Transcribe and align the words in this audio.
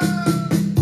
Música 0.00 0.73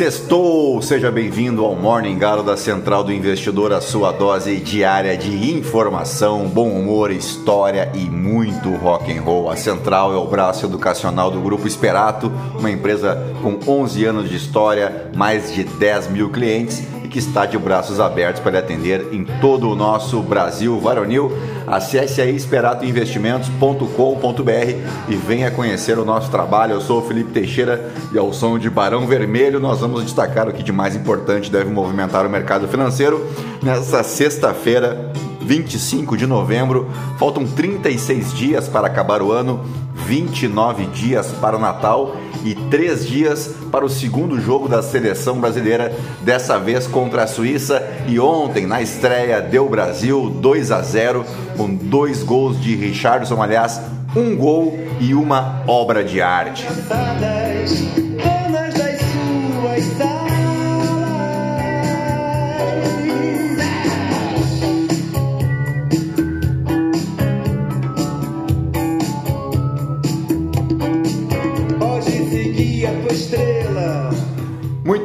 Sextou! 0.00 0.80
Seja 0.80 1.10
bem-vindo 1.10 1.62
ao 1.62 1.76
Morning 1.76 2.16
Galo 2.16 2.42
da 2.42 2.56
Central 2.56 3.04
do 3.04 3.12
Investidor, 3.12 3.70
a 3.70 3.82
sua 3.82 4.10
dose 4.10 4.56
diária 4.56 5.14
de 5.14 5.52
informação, 5.52 6.48
bom 6.48 6.70
humor, 6.70 7.10
história 7.10 7.92
e 7.92 8.08
muito 8.08 8.70
rock 8.76 9.14
and 9.14 9.20
roll. 9.20 9.50
A 9.50 9.56
Central 9.56 10.14
é 10.14 10.16
o 10.16 10.26
braço 10.26 10.64
educacional 10.64 11.30
do 11.30 11.42
Grupo 11.42 11.68
Esperato, 11.68 12.32
uma 12.58 12.70
empresa 12.70 13.30
com 13.42 13.58
11 13.70 14.04
anos 14.06 14.30
de 14.30 14.36
história, 14.36 15.10
mais 15.14 15.52
de 15.52 15.64
10 15.64 16.08
mil 16.08 16.30
clientes 16.30 16.82
e 17.04 17.08
que 17.08 17.18
está 17.18 17.44
de 17.44 17.58
braços 17.58 18.00
abertos 18.00 18.40
para 18.40 18.52
lhe 18.52 18.56
atender 18.56 19.08
em 19.12 19.26
todo 19.38 19.68
o 19.68 19.76
nosso 19.76 20.22
Brasil 20.22 20.80
varonil. 20.80 21.30
Acesse 21.70 22.20
aí 22.20 22.34
esperatoinvestimentos.com.br 22.34 25.08
e 25.08 25.14
venha 25.14 25.52
conhecer 25.52 25.96
o 26.00 26.04
nosso 26.04 26.28
trabalho. 26.28 26.72
Eu 26.72 26.80
sou 26.80 26.98
o 26.98 27.02
Felipe 27.06 27.30
Teixeira 27.30 27.92
e 28.12 28.18
ao 28.18 28.32
som 28.32 28.58
de 28.58 28.68
Barão 28.68 29.06
Vermelho 29.06 29.60
nós 29.60 29.78
vamos 29.78 30.02
destacar 30.02 30.48
o 30.48 30.52
que 30.52 30.64
de 30.64 30.72
mais 30.72 30.96
importante 30.96 31.48
deve 31.48 31.70
movimentar 31.70 32.26
o 32.26 32.28
mercado 32.28 32.66
financeiro 32.66 33.24
nesta 33.62 34.02
sexta-feira, 34.02 35.12
25 35.42 36.16
de 36.16 36.26
novembro. 36.26 36.90
Faltam 37.20 37.46
36 37.46 38.34
dias 38.34 38.66
para 38.66 38.88
acabar 38.88 39.22
o 39.22 39.30
ano, 39.30 39.60
29 39.94 40.86
dias 40.86 41.28
para 41.40 41.56
o 41.56 41.60
Natal 41.60 42.16
e 42.44 42.54
3 42.54 43.06
dias 43.06 43.50
para 43.70 43.84
o 43.84 43.88
segundo 43.88 44.40
jogo 44.40 44.68
da 44.68 44.82
seleção 44.82 45.40
brasileira, 45.40 45.92
dessa 46.22 46.58
vez 46.58 46.86
contra 46.86 47.24
a 47.24 47.26
Suíça. 47.26 47.82
E 48.08 48.18
ontem, 48.18 48.66
na 48.66 48.80
estreia, 48.82 49.40
deu 49.40 49.68
Brasil 49.68 50.30
2 50.30 50.70
a 50.70 50.82
0 50.82 51.24
com 51.56 51.74
dois 51.74 52.22
gols 52.22 52.60
de 52.60 52.74
Richardson, 52.74 53.42
aliás, 53.42 53.80
um 54.16 54.36
gol 54.36 54.78
e 55.00 55.14
uma 55.14 55.62
obra 55.66 56.02
de 56.02 56.20
arte. 56.20 56.66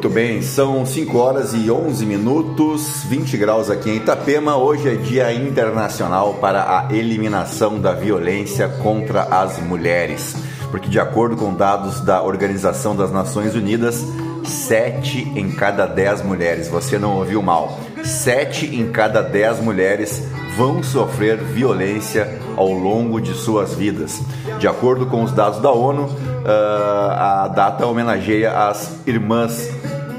Muito 0.06 0.14
bem, 0.14 0.40
são 0.40 0.86
5 0.86 1.18
horas 1.18 1.52
e 1.52 1.68
11 1.68 2.06
minutos, 2.06 3.02
20 3.08 3.36
graus 3.36 3.68
aqui 3.68 3.90
em 3.90 3.96
Itapema. 3.96 4.56
Hoje 4.56 4.88
é 4.88 4.94
Dia 4.94 5.34
Internacional 5.34 6.34
para 6.34 6.62
a 6.62 6.94
Eliminação 6.94 7.80
da 7.80 7.92
Violência 7.92 8.68
contra 8.68 9.22
as 9.22 9.58
Mulheres. 9.58 10.36
Porque, 10.70 10.88
de 10.88 11.00
acordo 11.00 11.36
com 11.36 11.52
dados 11.52 12.00
da 12.00 12.22
Organização 12.22 12.94
das 12.94 13.10
Nações 13.10 13.56
Unidas, 13.56 14.06
7 14.44 15.32
em 15.34 15.50
cada 15.50 15.86
10 15.86 16.22
mulheres, 16.22 16.68
você 16.68 17.00
não 17.00 17.16
ouviu 17.16 17.42
mal, 17.42 17.80
7 18.04 18.76
em 18.76 18.92
cada 18.92 19.20
10 19.22 19.58
mulheres 19.58 20.22
vão 20.56 20.84
sofrer 20.84 21.36
violência 21.36 22.38
ao 22.56 22.70
longo 22.70 23.20
de 23.20 23.34
suas 23.34 23.74
vidas. 23.74 24.22
De 24.60 24.68
acordo 24.68 25.06
com 25.06 25.24
os 25.24 25.32
dados 25.32 25.60
da 25.60 25.72
ONU, 25.72 26.08
ah, 26.46 27.42
a 27.42 27.48
data 27.48 27.84
homenageia 27.84 28.52
as 28.52 29.00
irmãs 29.04 29.68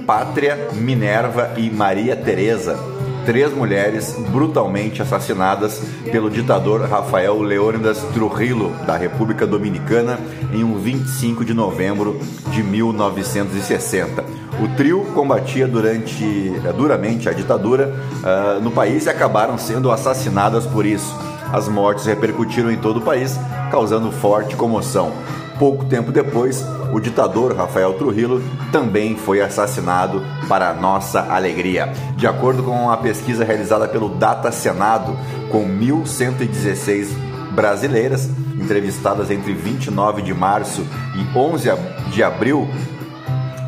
Pátria, 0.08 0.70
Minerva 0.72 1.52
e 1.58 1.70
Maria 1.70 2.16
Teresa, 2.16 2.80
três 3.26 3.54
mulheres 3.54 4.16
brutalmente 4.32 5.02
assassinadas 5.02 5.82
pelo 6.10 6.30
ditador 6.30 6.90
Rafael 6.90 7.42
Leônidas 7.42 8.02
Trujillo 8.14 8.72
da 8.88 8.96
República 8.96 9.46
Dominicana 9.46 10.18
em 10.54 10.64
um 10.64 10.80
25 10.80 11.44
de 11.44 11.54
novembro 11.54 12.18
de 12.52 12.64
1960. 12.64 14.24
O 14.64 14.70
trio 14.78 15.04
combatia 15.14 15.68
durante, 15.68 16.24
eh, 16.24 16.72
duramente 16.72 17.28
a 17.28 17.34
ditadura 17.34 17.94
uh, 18.24 18.62
no 18.62 18.72
país 18.72 19.06
e 19.06 19.10
acabaram 19.10 19.58
sendo 19.58 19.92
assassinadas 19.92 20.66
por 20.66 20.86
isso. 20.86 21.14
As 21.52 21.68
mortes 21.68 22.06
repercutiram 22.06 22.72
em 22.72 22.78
todo 22.78 22.98
o 22.98 23.02
país, 23.02 23.38
causando 23.70 24.10
forte 24.10 24.56
comoção. 24.56 25.12
Pouco 25.60 25.86
tempo 25.86 26.12
depois, 26.12 26.66
o 26.92 27.00
ditador 27.00 27.56
Rafael 27.56 27.94
Trujillo 27.94 28.42
também 28.72 29.16
foi 29.16 29.42
assassinado 29.42 30.24
para 30.48 30.74
nossa 30.74 31.22
alegria. 31.22 31.92
De 32.16 32.28
acordo 32.28 32.64
com 32.64 32.90
a 32.90 32.98
pesquisa 32.98 33.44
realizada 33.44 33.88
pelo 33.88 34.10
Data 34.10 34.52
Senado, 34.52 35.18
com 35.52 35.66
1.116 35.68 37.10
brasileiras 37.52 38.30
entrevistadas 38.60 39.32
entre 39.32 39.54
29 39.54 40.22
de 40.22 40.34
março 40.34 40.86
e 41.16 41.38
11 41.38 41.70
de 42.12 42.24
abril 42.24 42.68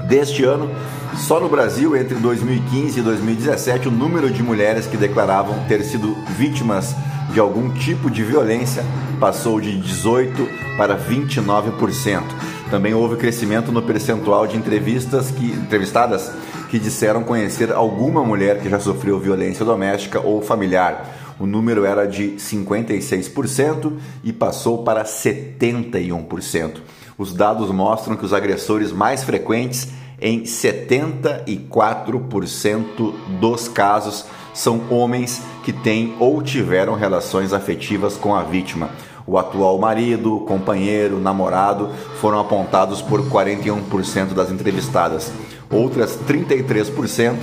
deste 0.08 0.44
ano, 0.44 0.69
só 1.18 1.40
no 1.40 1.50
Brasil, 1.50 1.96
entre 1.97 2.16
2015 2.16 3.00
e 3.00 3.03
2017, 3.03 3.88
o 3.88 3.91
número 3.91 4.29
de 4.29 4.41
mulheres 4.41 4.88
que 4.88 4.96
declaravam 4.96 5.66
ter 5.68 5.84
sido 5.84 6.16
vítimas 6.38 6.96
de 7.34 7.40
algum 7.40 7.69
tipo 7.72 8.09
de 8.09 8.24
violência 8.24 8.84
passou 9.19 9.59
de 9.59 9.78
18 9.79 10.47
para 10.78 10.97
29%. 10.97 12.24
Também 12.69 12.94
houve 12.94 13.16
crescimento 13.16 13.72
no 13.72 13.81
percentual 13.81 14.46
de 14.46 14.56
entrevistas 14.56 15.31
que, 15.31 15.46
entrevistadas 15.46 16.31
que 16.69 16.78
disseram 16.78 17.24
conhecer 17.24 17.72
alguma 17.72 18.24
mulher 18.24 18.62
que 18.62 18.69
já 18.69 18.80
sofreu 18.80 19.19
violência 19.19 19.66
doméstica 19.66 20.19
ou 20.19 20.40
familiar. 20.40 21.35
O 21.40 21.47
número 21.47 21.84
era 21.84 22.06
de 22.06 22.34
56% 22.34 23.94
e 24.24 24.31
passou 24.31 24.84
para 24.84 25.03
71%. 25.03 26.78
Os 27.18 27.34
dados 27.34 27.72
mostram 27.72 28.16
que 28.16 28.25
os 28.25 28.34
agressores 28.34 28.91
mais 28.91 29.24
frequentes 29.24 29.88
em 30.22 30.44
74% 30.44 33.13
dos 33.40 33.68
casos 33.68 34.25
são 34.53 34.84
homens 34.91 35.41
que 35.63 35.74
têm 35.74 36.13
ou 36.19 36.44
tiveram 36.44 36.94
relações 36.94 37.52
afetivas 37.52 38.16
com 38.16 38.35
a 38.35 38.44
vítima. 38.44 38.91
O 39.31 39.38
atual 39.38 39.78
marido, 39.78 40.40
companheiro, 40.40 41.19
namorado 41.19 41.91
foram 42.19 42.40
apontados 42.40 43.00
por 43.00 43.22
41% 43.29 44.34
das 44.34 44.50
entrevistadas. 44.50 45.31
Outras 45.69 46.17
33% 46.28 47.35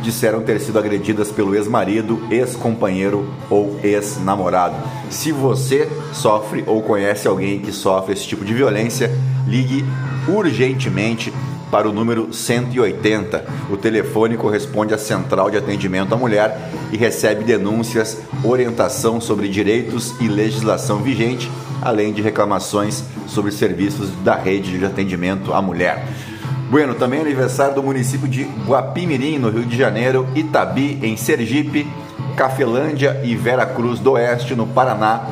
disseram 0.00 0.40
ter 0.40 0.58
sido 0.58 0.78
agredidas 0.78 1.30
pelo 1.30 1.54
ex-marido, 1.54 2.18
ex-companheiro 2.30 3.28
ou 3.50 3.78
ex-namorado. 3.84 4.74
Se 5.10 5.32
você 5.32 5.86
sofre 6.14 6.64
ou 6.66 6.80
conhece 6.80 7.28
alguém 7.28 7.60
que 7.60 7.72
sofre 7.72 8.14
esse 8.14 8.26
tipo 8.26 8.42
de 8.42 8.54
violência, 8.54 9.10
ligue 9.46 9.84
urgentemente 10.26 11.30
para 11.74 11.88
o 11.88 11.92
número 11.92 12.32
180. 12.32 13.44
O 13.68 13.76
telefone 13.76 14.36
corresponde 14.36 14.94
à 14.94 14.98
Central 14.98 15.50
de 15.50 15.56
Atendimento 15.56 16.14
à 16.14 16.16
Mulher 16.16 16.56
e 16.92 16.96
recebe 16.96 17.42
denúncias, 17.42 18.16
orientação 18.44 19.20
sobre 19.20 19.48
direitos 19.48 20.14
e 20.20 20.28
legislação 20.28 20.98
vigente, 20.98 21.50
além 21.82 22.12
de 22.12 22.22
reclamações 22.22 23.02
sobre 23.26 23.50
serviços 23.50 24.08
da 24.22 24.36
rede 24.36 24.78
de 24.78 24.84
atendimento 24.84 25.52
à 25.52 25.60
mulher. 25.60 26.06
Bueno, 26.70 26.94
também 26.94 27.18
é 27.18 27.22
aniversário 27.22 27.74
do 27.74 27.82
município 27.82 28.28
de 28.28 28.44
Guapimirim, 28.68 29.38
no 29.38 29.50
Rio 29.50 29.66
de 29.66 29.76
Janeiro, 29.76 30.28
Itabi, 30.36 31.00
em 31.02 31.16
Sergipe, 31.16 31.88
Cafelândia 32.36 33.20
e 33.24 33.34
Vera 33.34 33.66
Cruz 33.66 33.98
do 33.98 34.12
Oeste, 34.12 34.54
no 34.54 34.68
Paraná, 34.68 35.26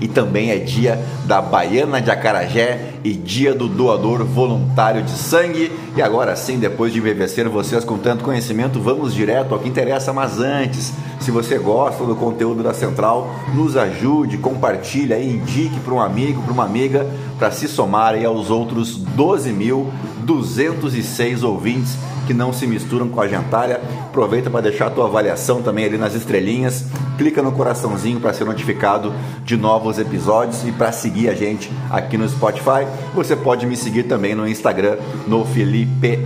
e 0.00 0.08
também 0.08 0.50
é 0.50 0.56
dia 0.58 1.02
da 1.24 1.40
Baiana 1.40 2.00
de 2.00 2.10
Acarajé 2.10 2.94
e 3.04 3.12
dia 3.12 3.54
do 3.54 3.68
doador 3.68 4.24
voluntário 4.24 5.02
de 5.02 5.12
sangue. 5.12 5.72
E 5.96 6.02
agora 6.02 6.34
sim, 6.36 6.58
depois 6.58 6.92
de 6.92 6.98
embevecer 6.98 7.48
vocês 7.48 7.84
com 7.84 7.98
tanto 7.98 8.24
conhecimento, 8.24 8.80
vamos 8.80 9.14
direto 9.14 9.54
ao 9.54 9.60
que 9.60 9.68
interessa, 9.68 10.12
mas 10.12 10.38
antes, 10.38 10.92
se 11.20 11.30
você 11.30 11.58
gosta 11.58 12.04
do 12.04 12.14
conteúdo 12.14 12.62
da 12.62 12.74
Central, 12.74 13.30
nos 13.54 13.76
ajude, 13.76 14.38
compartilhe 14.38 15.14
indique 15.26 15.80
para 15.80 15.94
um 15.94 16.00
amigo, 16.00 16.42
para 16.42 16.52
uma 16.52 16.64
amiga, 16.64 17.06
para 17.38 17.50
se 17.50 17.68
somar 17.68 18.14
aos 18.24 18.50
outros 18.50 18.96
12 18.96 19.52
mil 19.52 19.92
206 20.26 21.44
ouvintes 21.44 21.96
que 22.26 22.34
não 22.34 22.52
se 22.52 22.66
misturam 22.66 23.08
com 23.08 23.20
a 23.20 23.28
gentalha. 23.28 23.80
Aproveita 24.08 24.50
para 24.50 24.62
deixar 24.62 24.88
a 24.88 24.90
tua 24.90 25.06
avaliação 25.06 25.62
também 25.62 25.84
ali 25.84 25.96
nas 25.96 26.14
estrelinhas. 26.14 26.84
Clica 27.16 27.40
no 27.40 27.52
coraçãozinho 27.52 28.20
para 28.20 28.32
ser 28.32 28.44
notificado 28.44 29.14
de 29.44 29.56
novos 29.56 29.98
episódios 29.98 30.66
e 30.66 30.72
para 30.72 30.90
seguir 30.90 31.28
a 31.28 31.34
gente 31.34 31.70
aqui 31.90 32.18
no 32.18 32.28
Spotify. 32.28 32.86
Você 33.14 33.36
pode 33.36 33.64
me 33.64 33.76
seguir 33.76 34.02
também 34.02 34.34
no 34.34 34.46
Instagram, 34.46 34.96
no 35.26 35.44
Felipe 35.44 36.18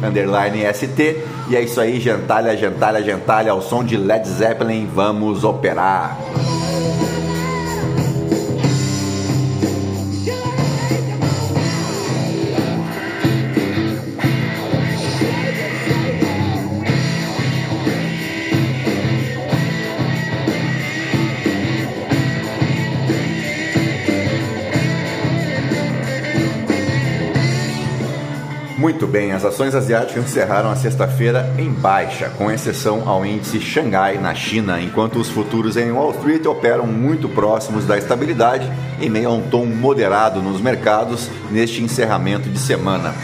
ST. 0.75 1.25
E 1.51 1.57
é 1.57 1.63
isso 1.63 1.81
aí, 1.81 2.01
gentalha, 2.01 2.57
gentalha, 2.57 3.03
gentalha, 3.03 3.53
ao 3.53 3.61
som 3.61 3.85
de 3.85 3.97
Led 3.97 4.27
Zeppelin, 4.27 4.89
vamos 4.93 5.45
operar. 5.45 6.17
Muito 28.91 29.07
bem, 29.07 29.31
as 29.31 29.45
ações 29.45 29.73
asiáticas 29.73 30.25
encerraram 30.25 30.69
a 30.69 30.75
sexta-feira 30.75 31.55
em 31.57 31.71
baixa, 31.71 32.29
com 32.37 32.51
exceção 32.51 33.09
ao 33.09 33.25
índice 33.25 33.61
Xangai 33.61 34.19
na 34.19 34.35
China, 34.35 34.81
enquanto 34.81 35.21
os 35.21 35.29
futuros 35.29 35.77
em 35.77 35.93
Wall 35.93 36.11
Street 36.11 36.45
operam 36.45 36.89
muito 36.89 37.29
próximos 37.29 37.87
da 37.87 37.97
estabilidade 37.97 38.69
em 39.01 39.09
meio 39.09 39.29
a 39.29 39.33
um 39.33 39.43
tom 39.43 39.65
moderado 39.65 40.43
nos 40.43 40.61
mercados 40.61 41.31
neste 41.53 41.81
encerramento 41.81 42.51
de 42.51 42.59
semana. 42.59 43.15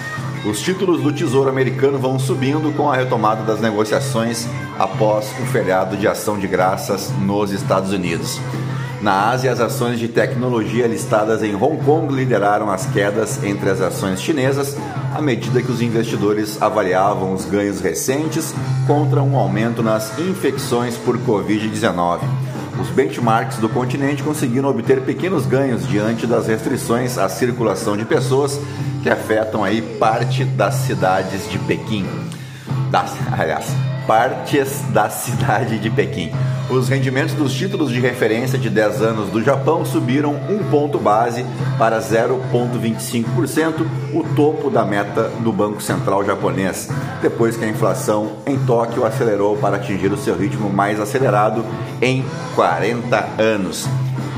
Os 0.48 0.62
títulos 0.62 1.02
do 1.02 1.12
Tesouro 1.12 1.50
Americano 1.50 1.98
vão 1.98 2.16
subindo 2.16 2.72
com 2.76 2.88
a 2.88 2.94
retomada 2.94 3.42
das 3.42 3.60
negociações 3.60 4.46
após 4.78 5.32
o 5.42 5.46
feriado 5.46 5.96
de 5.96 6.06
ação 6.06 6.38
de 6.38 6.46
graças 6.46 7.10
nos 7.18 7.50
Estados 7.50 7.92
Unidos. 7.92 8.40
Na 9.02 9.30
Ásia, 9.30 9.52
as 9.52 9.60
ações 9.60 9.98
de 9.98 10.08
tecnologia 10.08 10.86
listadas 10.86 11.42
em 11.42 11.54
Hong 11.54 11.84
Kong 11.84 12.14
lideraram 12.14 12.70
as 12.70 12.86
quedas 12.86 13.42
entre 13.44 13.68
as 13.68 13.80
ações 13.80 14.22
chinesas, 14.22 14.76
à 15.16 15.22
medida 15.22 15.62
que 15.62 15.72
os 15.72 15.80
investidores 15.80 16.60
avaliavam 16.60 17.32
os 17.32 17.46
ganhos 17.46 17.80
recentes 17.80 18.54
contra 18.86 19.22
um 19.22 19.34
aumento 19.34 19.82
nas 19.82 20.18
infecções 20.18 20.94
por 20.98 21.16
Covid-19. 21.18 22.20
Os 22.78 22.90
benchmarks 22.90 23.56
do 23.56 23.66
continente 23.66 24.22
conseguiram 24.22 24.68
obter 24.68 25.00
pequenos 25.00 25.46
ganhos 25.46 25.88
diante 25.88 26.26
das 26.26 26.46
restrições 26.46 27.16
à 27.16 27.30
circulação 27.30 27.96
de 27.96 28.04
pessoas 28.04 28.60
que 29.02 29.08
afetam 29.08 29.64
aí 29.64 29.80
parte 29.80 30.44
das 30.44 30.74
cidades 30.74 31.50
de 31.50 31.58
Pequim. 31.60 32.04
Das, 32.90 33.14
aliás, 33.32 33.64
partes 34.06 34.82
da 34.92 35.08
cidade 35.08 35.78
de 35.78 35.88
Pequim. 35.88 36.30
Os 36.68 36.88
rendimentos 36.88 37.34
dos 37.34 37.54
títulos 37.54 37.92
de 37.92 38.00
referência 38.00 38.58
de 38.58 38.68
10 38.68 39.00
anos 39.00 39.30
do 39.30 39.40
Japão 39.40 39.84
subiram 39.84 40.34
um 40.50 40.58
ponto 40.68 40.98
base 40.98 41.46
para 41.78 42.00
0,25%, 42.00 43.86
o 44.12 44.24
topo 44.34 44.68
da 44.68 44.84
meta 44.84 45.30
do 45.40 45.52
Banco 45.52 45.80
Central 45.80 46.24
japonês, 46.24 46.88
depois 47.22 47.56
que 47.56 47.64
a 47.64 47.68
inflação 47.68 48.38
em 48.44 48.58
Tóquio 48.58 49.06
acelerou 49.06 49.56
para 49.56 49.76
atingir 49.76 50.12
o 50.12 50.18
seu 50.18 50.36
ritmo 50.36 50.68
mais 50.68 50.98
acelerado 50.98 51.64
em 52.02 52.24
40 52.56 53.28
anos. 53.38 53.88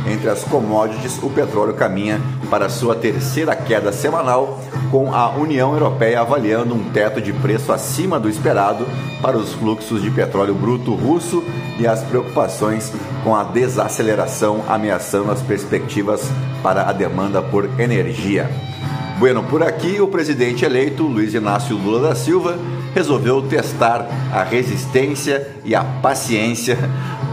Entre 0.09 0.31
as 0.31 0.43
commodities, 0.43 1.23
o 1.23 1.29
petróleo 1.29 1.75
caminha 1.75 2.19
para 2.49 2.71
sua 2.71 2.95
terceira 2.95 3.55
queda 3.55 3.93
semanal, 3.93 4.59
com 4.91 5.15
a 5.15 5.29
União 5.29 5.73
Europeia 5.75 6.23
avaliando 6.23 6.75
um 6.75 6.91
teto 6.91 7.21
de 7.21 7.31
preço 7.31 7.71
acima 7.73 8.19
do 8.19 8.27
esperado 8.27 8.87
para 9.21 9.37
os 9.37 9.53
fluxos 9.53 10.01
de 10.01 10.11
petróleo 10.11 10.55
bruto 10.55 10.95
russo 10.95 11.45
e 11.79 11.87
as 11.87 12.03
preocupações 12.03 12.91
com 13.23 13.37
a 13.37 13.45
desaceleração 13.45 14.65
ameaçando 14.67 15.31
as 15.31 15.43
perspectivas 15.43 16.23
para 16.63 16.89
a 16.89 16.93
demanda 16.93 17.43
por 17.43 17.69
energia. 17.79 18.51
Bueno, 19.19 19.43
por 19.43 19.63
aqui 19.63 20.01
o 20.01 20.09
presidente 20.09 20.65
eleito 20.65 21.03
Luiz 21.03 21.35
Inácio 21.35 21.77
Lula 21.77 22.09
da 22.09 22.15
Silva 22.15 22.57
resolveu 22.95 23.43
testar 23.43 24.07
a 24.33 24.43
resistência 24.43 25.49
e 25.65 25.75
a 25.75 25.85
paciência 25.85 26.79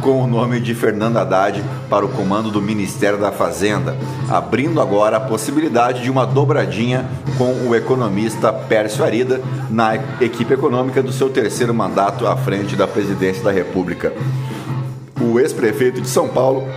com 0.05 0.21
o 0.21 0.27
nome 0.27 0.59
de 0.59 0.75
Fernando 0.75 1.17
Haddad 1.17 1.63
para 1.89 2.05
o 2.05 2.09
comando 2.09 2.51
do 2.51 2.61
Ministério 2.61 3.17
da 3.17 3.31
Fazenda, 3.31 3.97
abrindo 4.29 4.79
agora 4.79 5.17
a 5.17 5.19
possibilidade 5.19 6.03
de 6.03 6.11
uma 6.11 6.27
dobradinha 6.27 7.09
com 7.39 7.51
o 7.67 7.73
economista 7.73 8.53
Pércio 8.53 9.03
Arida 9.03 9.41
na 9.67 9.95
equipe 10.21 10.53
econômica 10.53 11.01
do 11.01 11.11
seu 11.11 11.27
terceiro 11.31 11.73
mandato 11.73 12.27
à 12.27 12.37
frente 12.37 12.75
da 12.75 12.87
presidência 12.87 13.43
da 13.43 13.51
República. 13.51 14.13
O 15.19 15.39
ex-prefeito 15.39 15.99
de 15.99 16.07
São 16.07 16.27
Paulo 16.27 16.67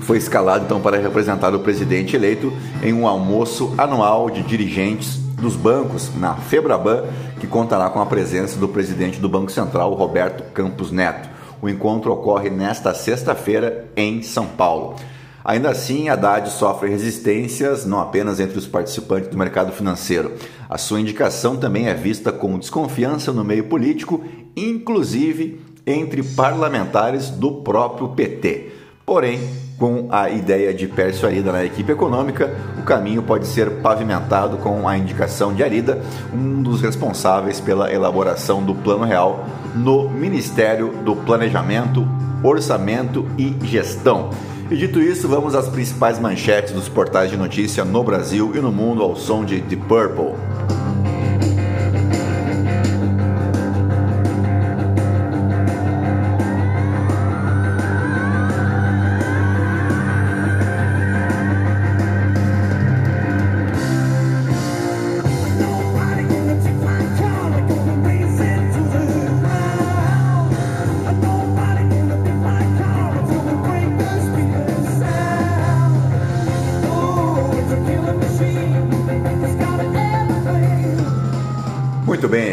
foi 0.00 0.18
escalado 0.18 0.64
então 0.64 0.80
para 0.80 0.98
representar 0.98 1.54
o 1.54 1.60
presidente 1.60 2.16
eleito 2.16 2.52
em 2.82 2.92
um 2.92 3.06
almoço 3.06 3.72
anual 3.78 4.28
de 4.28 4.42
dirigentes 4.42 5.20
dos 5.40 5.54
bancos 5.54 6.10
na 6.18 6.34
Febraban, 6.34 7.04
que 7.38 7.46
contará 7.46 7.88
com 7.90 8.00
a 8.00 8.06
presença 8.06 8.58
do 8.58 8.66
presidente 8.66 9.20
do 9.20 9.28
Banco 9.28 9.52
Central, 9.52 9.94
Roberto 9.94 10.42
Campos 10.52 10.90
Neto. 10.90 11.33
O 11.64 11.68
encontro 11.70 12.12
ocorre 12.12 12.50
nesta 12.50 12.92
sexta-feira 12.92 13.86
em 13.96 14.20
São 14.20 14.44
Paulo. 14.44 14.96
Ainda 15.42 15.70
assim, 15.70 16.10
Haddad 16.10 16.50
sofre 16.50 16.90
resistências 16.90 17.86
não 17.86 18.00
apenas 18.00 18.38
entre 18.38 18.58
os 18.58 18.66
participantes 18.66 19.30
do 19.30 19.38
mercado 19.38 19.72
financeiro. 19.72 20.32
A 20.68 20.76
sua 20.76 21.00
indicação 21.00 21.56
também 21.56 21.88
é 21.88 21.94
vista 21.94 22.30
com 22.30 22.58
desconfiança 22.58 23.32
no 23.32 23.42
meio 23.42 23.64
político, 23.64 24.22
inclusive 24.54 25.58
entre 25.86 26.22
parlamentares 26.22 27.30
do 27.30 27.62
próprio 27.62 28.08
PT. 28.08 28.70
Porém, 29.06 29.40
com 29.78 30.08
a 30.10 30.28
ideia 30.28 30.74
de 30.74 30.86
Pércio 30.86 31.26
Arida 31.26 31.50
na 31.50 31.64
equipe 31.64 31.90
econômica, 31.90 32.54
o 32.78 32.82
caminho 32.82 33.22
pode 33.22 33.46
ser 33.46 33.80
pavimentado 33.80 34.58
com 34.58 34.86
a 34.86 34.98
indicação 34.98 35.54
de 35.54 35.64
Arida, 35.64 36.02
um 36.30 36.62
dos 36.62 36.82
responsáveis 36.82 37.58
pela 37.58 37.90
elaboração 37.90 38.62
do 38.62 38.74
Plano 38.74 39.04
Real 39.04 39.46
no 39.74 40.08
Ministério 40.08 40.92
do 41.04 41.16
Planejamento, 41.16 42.06
Orçamento 42.42 43.26
e 43.36 43.54
Gestão. 43.64 44.30
E 44.70 44.76
dito 44.76 45.00
isso, 45.00 45.28
vamos 45.28 45.54
às 45.54 45.68
principais 45.68 46.18
manchetes 46.18 46.72
dos 46.72 46.88
portais 46.88 47.30
de 47.30 47.36
notícia 47.36 47.84
no 47.84 48.02
Brasil 48.02 48.52
e 48.54 48.60
no 48.60 48.72
mundo 48.72 49.02
ao 49.02 49.14
som 49.16 49.44
de 49.44 49.60
The 49.60 49.76
Purple. 49.76 50.83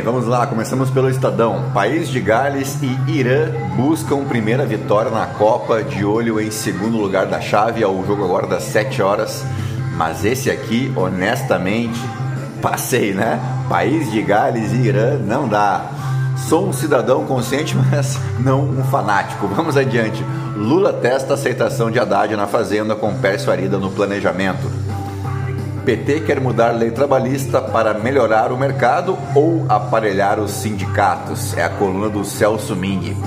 Vamos 0.01 0.25
lá. 0.25 0.48
Começamos 0.48 0.89
pelo 0.89 1.10
Estadão. 1.10 1.72
País 1.74 2.10
de 2.10 2.20
Gales 2.20 2.77
e 2.81 3.12
Irã 3.12 3.51
buscam 3.75 4.25
primeira 4.25 4.65
vitória 4.65 5.12
na 5.12 5.27
Copa, 5.27 5.84
de 5.84 6.03
olho 6.03 6.39
em 6.39 6.50
segundo 6.50 6.98
lugar 6.98 7.25
da 7.25 7.39
chave. 7.39 7.84
ao 7.84 8.05
jogo 8.05 8.24
agora 8.24 8.48
das 8.48 8.63
7 8.63 9.01
horas. 9.01 9.43
Mas 9.96 10.25
esse 10.25 10.50
aqui, 10.50 10.91
honestamente, 10.96 12.00
passei, 12.62 13.13
né? 13.13 13.39
País 13.70 14.12
de 14.12 14.22
Gales 14.22 14.72
e 14.72 14.88
Irã 14.88 15.17
não 15.17 15.48
dá. 15.48 15.86
Sou 16.50 16.67
um 16.67 16.74
cidadão 16.74 17.25
consciente, 17.25 17.75
mas 17.91 18.17
não 18.39 18.62
um 18.62 18.84
fanático. 18.84 19.48
Vamos 19.48 19.77
adiante. 19.77 20.24
Lula 20.55 20.93
testa 20.93 21.36
aceitação 21.36 21.91
de 21.91 22.00
Haddad 22.00 22.36
na 22.36 22.48
Fazenda 22.48 22.96
com 22.96 23.13
Pércio 23.15 23.51
Arida 23.51 23.77
no 23.77 23.91
planejamento. 23.91 24.80
PT 25.85 26.21
quer 26.21 26.39
mudar 26.39 26.71
lei 26.71 26.91
trabalhista 26.91 27.59
para 27.59 27.93
melhorar 27.93 28.51
o 28.51 28.57
mercado 28.57 29.17
ou 29.33 29.65
aparelhar 29.67 30.39
os 30.39 30.51
sindicatos. 30.51 31.57
É 31.57 31.63
a 31.63 31.69
coluna 31.69 32.07
do 32.07 32.23
Celso 32.23 32.75
Ming. 32.75 33.17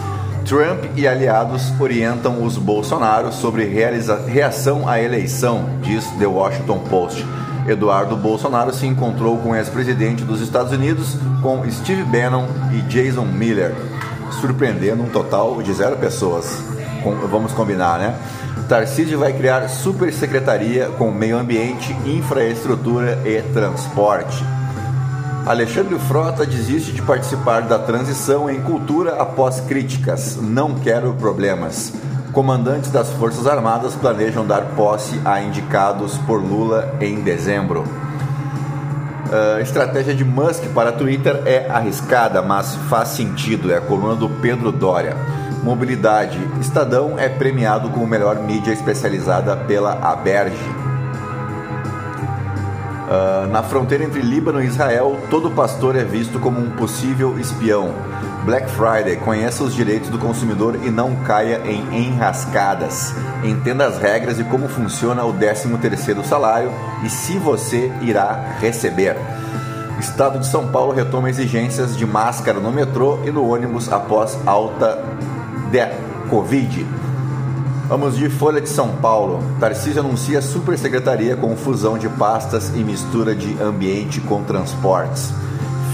Trump 0.44 0.84
e 0.94 1.08
aliados 1.08 1.72
orientam 1.80 2.44
os 2.44 2.56
Bolsonaro 2.56 3.32
sobre 3.32 3.64
reação 3.64 4.88
à 4.88 5.00
eleição, 5.00 5.64
diz 5.82 6.06
The 6.18 6.26
Washington 6.26 6.78
Post. 6.90 7.26
Eduardo 7.66 8.14
Bolsonaro 8.14 8.72
se 8.72 8.86
encontrou 8.86 9.38
com 9.38 9.50
o 9.50 9.56
ex-presidente 9.56 10.22
dos 10.22 10.40
Estados 10.40 10.72
Unidos, 10.72 11.16
com 11.42 11.68
Steve 11.70 12.04
Bannon 12.04 12.46
e 12.72 12.82
Jason 12.82 13.24
Miller, 13.24 13.74
surpreendendo 14.40 15.02
um 15.02 15.08
total 15.08 15.62
de 15.62 15.72
zero 15.72 15.96
pessoas. 15.96 16.62
Vamos 17.30 17.52
combinar, 17.52 17.98
né? 17.98 18.14
Tarcísio 18.68 19.18
vai 19.18 19.32
criar 19.32 19.68
supersecretaria 19.68 20.86
com 20.96 21.10
meio 21.10 21.36
ambiente, 21.36 21.94
infraestrutura 22.06 23.20
e 23.24 23.42
transporte. 23.52 24.42
Alexandre 25.46 25.98
Frota 25.98 26.46
desiste 26.46 26.92
de 26.92 27.02
participar 27.02 27.62
da 27.62 27.78
transição 27.78 28.48
em 28.48 28.62
cultura 28.62 29.16
após 29.20 29.60
críticas. 29.60 30.38
Não 30.40 30.74
quero 30.76 31.12
problemas. 31.12 31.92
Comandantes 32.32 32.90
das 32.90 33.10
Forças 33.10 33.46
Armadas 33.46 33.94
planejam 33.94 34.46
dar 34.46 34.62
posse 34.74 35.20
a 35.24 35.42
indicados 35.42 36.16
por 36.26 36.42
Lula 36.42 36.96
em 37.00 37.20
dezembro. 37.20 37.84
Uh, 39.34 39.58
estratégia 39.60 40.14
de 40.14 40.24
Musk 40.24 40.62
para 40.72 40.92
Twitter 40.92 41.42
é 41.44 41.68
arriscada, 41.68 42.40
mas 42.40 42.76
faz 42.88 43.08
sentido. 43.08 43.72
É 43.72 43.78
a 43.78 43.80
coluna 43.80 44.14
do 44.14 44.28
Pedro 44.28 44.70
Dória. 44.70 45.16
Mobilidade. 45.60 46.38
Estadão 46.60 47.18
é 47.18 47.28
premiado 47.28 47.90
como 47.90 48.06
melhor 48.06 48.36
mídia 48.36 48.72
especializada 48.72 49.56
pela 49.56 49.94
Aberge. 49.94 50.54
Uh, 53.08 53.48
na 53.50 53.64
fronteira 53.64 54.04
entre 54.04 54.22
Líbano 54.22 54.62
e 54.62 54.66
Israel, 54.66 55.18
todo 55.28 55.50
pastor 55.50 55.96
é 55.96 56.04
visto 56.04 56.38
como 56.38 56.60
um 56.60 56.70
possível 56.70 57.36
espião. 57.36 57.92
Black 58.44 58.70
Friday, 58.72 59.16
conheça 59.16 59.64
os 59.64 59.74
direitos 59.74 60.10
do 60.10 60.18
consumidor 60.18 60.78
e 60.84 60.90
não 60.90 61.16
caia 61.16 61.62
em 61.64 62.08
enrascadas. 62.08 63.14
Entenda 63.42 63.86
as 63.86 63.96
regras 63.96 64.38
e 64.38 64.44
como 64.44 64.68
funciona 64.68 65.24
o 65.24 65.32
13º 65.32 66.22
salário 66.22 66.70
e 67.02 67.08
se 67.08 67.38
você 67.38 67.90
irá 68.02 68.56
receber. 68.60 69.16
Estado 69.98 70.38
de 70.38 70.46
São 70.46 70.68
Paulo 70.68 70.92
retoma 70.92 71.30
exigências 71.30 71.96
de 71.96 72.04
máscara 72.04 72.60
no 72.60 72.70
metrô 72.70 73.18
e 73.24 73.30
no 73.30 73.48
ônibus 73.48 73.90
após 73.90 74.36
alta 74.44 75.02
de 75.70 75.86
Covid. 76.28 76.86
Vamos 77.88 78.16
de 78.16 78.28
Folha 78.28 78.60
de 78.60 78.68
São 78.68 78.96
Paulo. 78.96 79.42
Tarcísio 79.58 80.00
anuncia 80.00 80.42
supersecretaria 80.42 81.34
com 81.34 81.56
fusão 81.56 81.96
de 81.96 82.10
pastas 82.10 82.70
e 82.74 82.84
mistura 82.84 83.34
de 83.34 83.56
ambiente 83.62 84.20
com 84.20 84.42
transportes. 84.42 85.32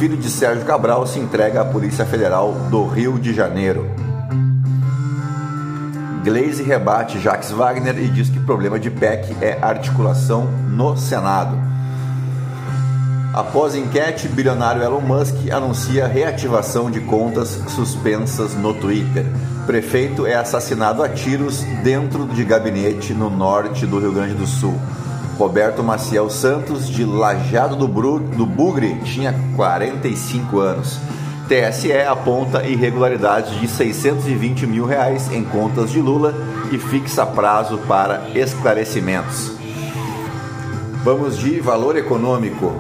Filho 0.01 0.17
de 0.17 0.31
Sérgio 0.31 0.65
Cabral 0.65 1.07
se 1.07 1.19
entrega 1.19 1.61
à 1.61 1.65
Polícia 1.67 2.07
Federal 2.07 2.55
do 2.71 2.87
Rio 2.87 3.19
de 3.19 3.35
Janeiro. 3.35 3.87
Glaze 6.25 6.63
rebate 6.63 7.21
Jacques 7.21 7.51
Wagner 7.51 7.99
e 7.99 8.09
diz 8.09 8.31
que 8.31 8.41
problema 8.41 8.81
de 8.81 8.91
PEC 8.91 9.37
é 9.43 9.59
articulação 9.61 10.47
no 10.71 10.97
Senado. 10.97 11.55
Após 13.35 13.75
enquete, 13.75 14.27
bilionário 14.27 14.83
Elon 14.83 15.03
Musk 15.03 15.51
anuncia 15.53 16.07
reativação 16.07 16.91
de 16.91 17.01
contas 17.03 17.63
suspensas 17.69 18.55
no 18.55 18.73
Twitter. 18.73 19.27
Prefeito 19.67 20.25
é 20.25 20.35
assassinado 20.35 21.03
a 21.03 21.11
tiros 21.11 21.61
dentro 21.85 22.25
de 22.25 22.43
gabinete 22.43 23.13
no 23.13 23.29
norte 23.29 23.85
do 23.85 23.99
Rio 23.99 24.13
Grande 24.13 24.33
do 24.33 24.47
Sul. 24.47 24.81
Roberto 25.41 25.83
Maciel 25.83 26.29
Santos, 26.29 26.87
de 26.87 27.03
Lajado 27.03 27.75
do, 27.75 27.89
Bru, 27.89 28.19
do 28.19 28.45
Bugre, 28.45 28.97
tinha 28.97 29.35
45 29.57 30.59
anos. 30.59 31.01
TSE 31.49 31.95
aponta 32.03 32.63
irregularidades 32.67 33.59
de 33.59 33.67
620 33.67 34.67
mil 34.67 34.85
reais 34.85 35.33
em 35.33 35.43
contas 35.43 35.91
de 35.91 35.99
Lula 35.99 36.35
e 36.71 36.77
fixa 36.77 37.25
prazo 37.25 37.79
para 37.89 38.29
esclarecimentos. 38.35 39.53
Vamos 41.03 41.39
de 41.39 41.59
valor 41.59 41.97
econômico. 41.97 42.75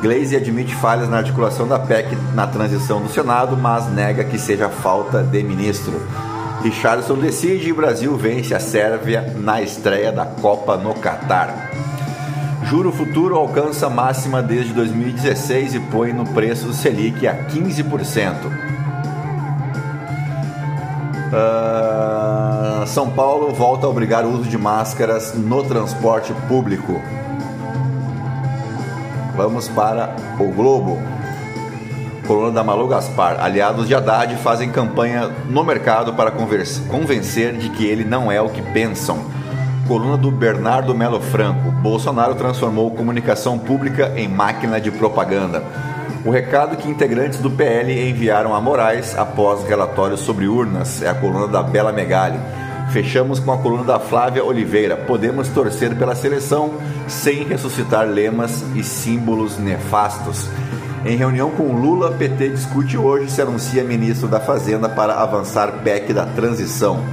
Glaze 0.00 0.36
admite 0.36 0.76
falhas 0.76 1.08
na 1.08 1.16
articulação 1.16 1.66
da 1.66 1.80
PEC 1.80 2.16
na 2.34 2.46
transição 2.46 3.02
do 3.02 3.08
Senado, 3.08 3.56
mas 3.56 3.90
nega 3.90 4.22
que 4.22 4.38
seja 4.38 4.68
falta 4.68 5.24
de 5.24 5.42
ministro. 5.42 6.00
Richardson 6.62 7.16
decide 7.16 7.68
e 7.68 7.72
Brasil 7.72 8.16
vence 8.16 8.54
a 8.54 8.60
Sérvia 8.60 9.34
na 9.36 9.60
estreia 9.60 10.10
da 10.10 10.24
Copa 10.24 10.76
no 10.76 10.94
Catar. 10.94 11.70
Juro 12.64 12.90
futuro 12.90 13.36
alcança 13.36 13.90
máxima 13.90 14.42
desde 14.42 14.72
2016 14.72 15.74
e 15.74 15.80
põe 15.80 16.12
no 16.12 16.24
preço 16.24 16.66
do 16.66 16.72
Selic 16.72 17.26
a 17.26 17.44
15%. 17.44 18.46
Uh, 21.26 21.36
ah, 21.36 22.84
São 22.86 23.10
Paulo 23.10 23.52
volta 23.52 23.86
a 23.86 23.90
obrigar 23.90 24.24
o 24.24 24.30
uso 24.30 24.48
de 24.48 24.56
máscaras 24.56 25.34
no 25.34 25.62
transporte 25.62 26.32
público. 26.48 27.02
Vamos 29.36 29.68
para 29.68 30.14
o 30.38 30.48
Globo. 30.52 31.13
Coluna 32.26 32.50
da 32.50 32.64
Malu 32.64 32.88
Gaspar. 32.88 33.42
Aliados 33.42 33.86
de 33.86 33.94
Haddad 33.94 34.34
fazem 34.36 34.70
campanha 34.70 35.30
no 35.48 35.62
mercado 35.62 36.14
para 36.14 36.30
convencer 36.30 37.52
de 37.56 37.68
que 37.70 37.84
ele 37.84 38.04
não 38.04 38.32
é 38.32 38.40
o 38.40 38.48
que 38.48 38.62
pensam. 38.62 39.18
Coluna 39.86 40.16
do 40.16 40.30
Bernardo 40.30 40.94
Melo 40.94 41.20
Franco. 41.20 41.70
Bolsonaro 41.70 42.34
transformou 42.34 42.90
comunicação 42.90 43.58
pública 43.58 44.12
em 44.16 44.26
máquina 44.26 44.80
de 44.80 44.90
propaganda. 44.90 45.62
O 46.24 46.30
recado 46.30 46.76
que 46.76 46.88
integrantes 46.88 47.38
do 47.38 47.50
PL 47.50 48.08
enviaram 48.08 48.54
a 48.54 48.60
Moraes 48.60 49.16
após 49.16 49.62
relatório 49.68 50.16
sobre 50.16 50.48
urnas 50.48 51.02
é 51.02 51.08
a 51.10 51.14
coluna 51.14 51.46
da 51.46 51.62
Bela 51.62 51.92
Megali. 51.92 52.38
Fechamos 52.90 53.38
com 53.38 53.52
a 53.52 53.58
coluna 53.58 53.84
da 53.84 53.98
Flávia 53.98 54.42
Oliveira. 54.42 54.96
Podemos 54.96 55.48
torcer 55.48 55.94
pela 55.96 56.14
seleção 56.14 56.74
sem 57.06 57.44
ressuscitar 57.44 58.06
lemas 58.06 58.64
e 58.74 58.82
símbolos 58.82 59.58
nefastos. 59.58 60.48
Em 61.04 61.16
reunião 61.16 61.50
com 61.50 61.70
Lula, 61.72 62.12
PT 62.12 62.48
discute 62.48 62.96
hoje 62.96 63.30
se 63.30 63.42
anuncia 63.42 63.84
ministro 63.84 64.26
da 64.26 64.40
Fazenda 64.40 64.88
para 64.88 65.20
avançar 65.20 65.82
PEC 65.82 66.14
da 66.14 66.24
transição. 66.24 67.04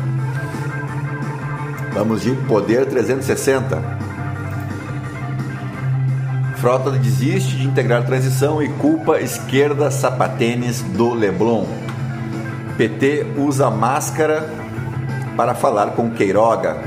Vamos 1.94 2.22
de 2.22 2.32
Poder 2.48 2.86
360. 2.86 4.00
Frota 6.56 6.92
desiste 6.92 7.58
de 7.58 7.68
integrar 7.68 8.06
transição 8.06 8.64
e 8.64 8.70
culpa 8.70 9.20
esquerda 9.20 9.92
sapatênis 9.92 10.82
do 10.82 11.14
Leblon. 11.14 11.66
PT 12.78 13.26
usa 13.36 13.70
máscara 13.70 14.50
para 15.36 15.54
falar 15.54 15.88
com 15.88 16.12
Queiroga, 16.12 16.78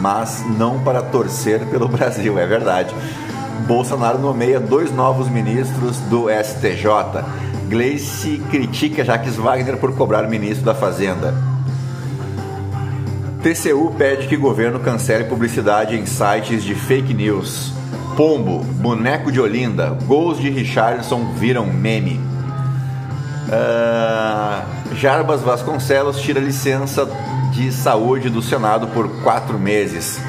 mas 0.00 0.44
não 0.58 0.80
para 0.80 1.02
torcer 1.02 1.64
pelo 1.66 1.86
Brasil, 1.88 2.36
é 2.36 2.46
verdade. 2.46 2.92
Bolsonaro 3.66 4.18
nomeia 4.18 4.60
dois 4.60 4.92
novos 4.92 5.28
ministros 5.28 5.98
do 6.10 6.26
STJ. 6.28 7.24
Gleice 7.68 8.38
critica 8.50 9.04
Jacques 9.04 9.36
Wagner 9.36 9.76
por 9.76 9.94
cobrar 9.94 10.28
ministro 10.28 10.64
da 10.64 10.74
Fazenda. 10.74 11.34
TCU 13.42 13.94
pede 13.96 14.26
que 14.26 14.36
governo 14.36 14.80
cancele 14.80 15.24
publicidade 15.24 15.96
em 15.96 16.06
sites 16.06 16.64
de 16.64 16.74
fake 16.74 17.14
news. 17.14 17.72
Pombo, 18.16 18.64
boneco 18.64 19.30
de 19.30 19.40
Olinda, 19.40 19.96
gols 20.06 20.38
de 20.38 20.50
Richardson 20.50 21.32
viram 21.34 21.66
meme. 21.66 22.20
Uh, 23.48 24.94
Jarbas 24.96 25.40
Vasconcelos 25.40 26.20
tira 26.20 26.40
licença 26.40 27.08
de 27.52 27.72
Saúde 27.72 28.28
do 28.28 28.42
Senado 28.42 28.88
por 28.88 29.08
quatro 29.22 29.58
meses. 29.58 30.20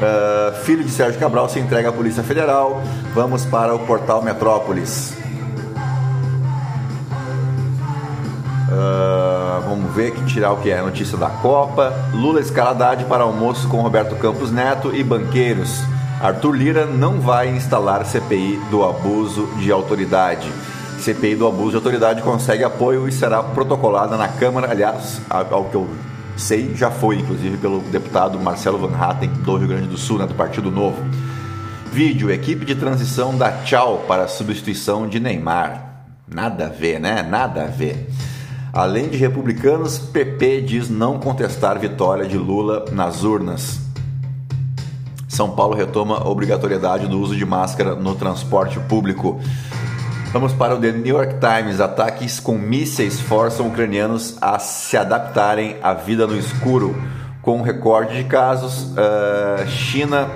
Uh, 0.00 0.54
filho 0.64 0.82
de 0.82 0.90
Sérgio 0.90 1.20
Cabral 1.20 1.46
se 1.50 1.58
entrega 1.58 1.90
à 1.90 1.92
Polícia 1.92 2.22
Federal. 2.22 2.82
Vamos 3.14 3.44
para 3.44 3.74
o 3.74 3.80
portal 3.80 4.22
Metrópolis. 4.22 5.12
Uh, 8.70 9.60
vamos 9.68 9.94
ver 9.94 10.12
que 10.12 10.24
tirar 10.24 10.52
o 10.52 10.56
que 10.56 10.70
é 10.70 10.78
a 10.78 10.82
notícia 10.82 11.18
da 11.18 11.28
Copa. 11.28 11.92
Lula 12.14 12.40
escaladade 12.40 13.04
para 13.04 13.24
almoço 13.24 13.68
com 13.68 13.82
Roberto 13.82 14.16
Campos 14.16 14.50
Neto 14.50 14.94
e 14.94 15.04
banqueiros. 15.04 15.82
Arthur 16.22 16.52
Lira 16.52 16.86
não 16.86 17.20
vai 17.20 17.48
instalar 17.48 18.06
CPI 18.06 18.58
do 18.70 18.82
abuso 18.82 19.48
de 19.58 19.70
autoridade. 19.70 20.50
CPI 20.98 21.34
do 21.34 21.46
abuso 21.46 21.72
de 21.72 21.76
autoridade 21.76 22.22
consegue 22.22 22.64
apoio 22.64 23.06
e 23.06 23.12
será 23.12 23.42
protocolada 23.42 24.16
na 24.16 24.28
Câmara. 24.28 24.70
Aliás, 24.70 25.20
ao 25.28 25.64
que 25.64 25.74
eu 25.74 25.88
sei, 26.40 26.74
já 26.74 26.90
foi 26.90 27.16
inclusive 27.16 27.56
pelo 27.58 27.80
deputado 27.80 28.38
Marcelo 28.40 28.78
Van 28.78 28.96
Hatten 28.96 29.28
do 29.28 29.56
Rio 29.56 29.68
Grande 29.68 29.86
do 29.86 29.96
Sul, 29.96 30.18
né, 30.18 30.26
do 30.26 30.34
Partido 30.34 30.70
Novo. 30.70 30.96
Vídeo: 31.92 32.30
equipe 32.30 32.64
de 32.64 32.74
transição 32.74 33.36
dá 33.36 33.52
tchau 33.62 34.04
para 34.08 34.24
a 34.24 34.28
substituição 34.28 35.08
de 35.08 35.20
Neymar. 35.20 36.04
Nada 36.26 36.66
a 36.66 36.68
ver, 36.68 36.98
né? 37.00 37.22
Nada 37.22 37.64
a 37.64 37.66
ver. 37.66 38.08
Além 38.72 39.08
de 39.08 39.16
republicanos, 39.16 39.98
PP 39.98 40.62
diz 40.62 40.88
não 40.88 41.18
contestar 41.18 41.78
vitória 41.78 42.26
de 42.26 42.38
Lula 42.38 42.84
nas 42.92 43.24
urnas. 43.24 43.80
São 45.28 45.50
Paulo 45.50 45.74
retoma 45.74 46.28
obrigatoriedade 46.28 47.08
do 47.08 47.20
uso 47.20 47.36
de 47.36 47.44
máscara 47.44 47.94
no 47.96 48.14
transporte 48.14 48.78
público. 48.80 49.40
Vamos 50.32 50.52
para 50.52 50.76
o 50.76 50.78
The 50.78 50.92
New 50.92 51.16
York 51.16 51.34
Times. 51.40 51.80
Ataques 51.80 52.38
com 52.38 52.56
mísseis 52.56 53.20
forçam 53.20 53.66
ucranianos 53.66 54.38
a 54.40 54.60
se 54.60 54.96
adaptarem 54.96 55.76
à 55.82 55.92
vida 55.92 56.24
no 56.24 56.38
escuro. 56.38 56.94
Com 57.42 57.58
um 57.58 57.62
recorde 57.62 58.16
de 58.16 58.24
casos, 58.24 58.92
uh, 58.92 59.66
China. 59.66 60.28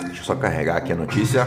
Deixa 0.00 0.22
eu 0.22 0.24
só 0.24 0.34
carregar 0.34 0.78
aqui 0.78 0.92
a 0.92 0.96
notícia. 0.96 1.46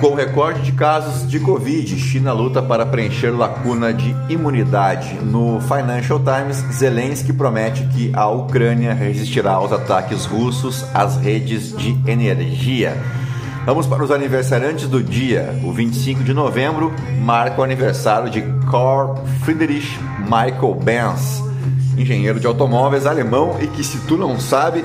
Com 0.00 0.14
recorde 0.14 0.62
de 0.62 0.72
casos 0.72 1.30
de 1.30 1.38
Covid, 1.38 1.96
China 1.96 2.32
luta 2.32 2.60
para 2.60 2.84
preencher 2.84 3.30
lacuna 3.30 3.94
de 3.94 4.14
imunidade. 4.28 5.14
No 5.22 5.60
Financial 5.60 6.18
Times, 6.18 6.56
Zelensky 6.72 7.32
promete 7.32 7.86
que 7.86 8.10
a 8.14 8.26
Ucrânia 8.28 8.92
resistirá 8.92 9.52
aos 9.52 9.70
ataques 9.70 10.24
russos 10.24 10.84
às 10.92 11.16
redes 11.16 11.74
de 11.76 11.96
energia. 12.10 12.96
Vamos 13.66 13.84
para 13.84 14.04
os 14.04 14.12
aniversariantes 14.12 14.86
do 14.86 15.02
dia. 15.02 15.52
O 15.64 15.72
25 15.72 16.22
de 16.22 16.32
novembro 16.32 16.94
marca 17.20 17.60
o 17.60 17.64
aniversário 17.64 18.30
de 18.30 18.40
Carl 18.70 19.16
Friedrich 19.42 19.98
Michael 20.20 20.76
Benz, 20.76 21.42
engenheiro 21.98 22.38
de 22.38 22.46
automóveis 22.46 23.06
alemão 23.06 23.56
e 23.60 23.66
que, 23.66 23.82
se 23.82 23.98
tu 24.06 24.16
não 24.16 24.38
sabe, 24.38 24.84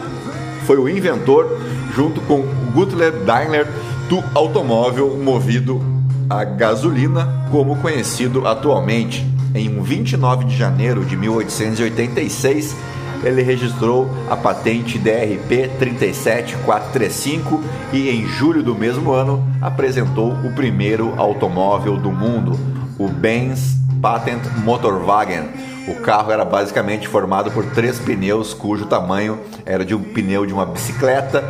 foi 0.65 0.79
o 0.79 0.89
inventor, 0.89 1.59
junto 1.95 2.19
com 2.21 2.41
Gunther 2.73 3.11
Daimler, 3.23 3.67
do 4.09 4.23
automóvel 4.33 5.15
movido 5.15 5.79
a 6.27 6.43
gasolina, 6.43 7.47
como 7.51 7.75
conhecido 7.75 8.47
atualmente. 8.47 9.23
Em 9.53 9.79
29 9.79 10.45
de 10.45 10.57
janeiro 10.57 11.05
de 11.05 11.15
1886, 11.15 12.75
ele 13.23 13.41
registrou 13.41 14.09
a 14.29 14.35
patente 14.35 14.97
DRP 14.97 15.69
37435 15.79 17.63
e 17.93 18.09
em 18.09 18.27
julho 18.27 18.63
do 18.63 18.75
mesmo 18.75 19.11
ano 19.11 19.45
apresentou 19.61 20.31
o 20.31 20.53
primeiro 20.53 21.13
automóvel 21.17 21.97
do 21.97 22.11
mundo, 22.11 22.59
o 22.97 23.07
Benz 23.07 23.77
Patent 24.01 24.41
Motorwagen. 24.63 25.71
O 25.87 25.95
carro 25.95 26.31
era 26.31 26.45
basicamente 26.45 27.07
formado 27.07 27.51
por 27.51 27.65
três 27.65 27.99
pneus, 27.99 28.53
cujo 28.53 28.85
tamanho 28.85 29.39
era 29.65 29.83
de 29.83 29.95
um 29.95 30.01
pneu 30.01 30.45
de 30.45 30.53
uma 30.53 30.65
bicicleta, 30.65 31.43